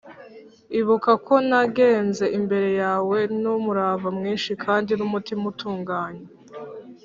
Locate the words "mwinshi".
4.17-4.51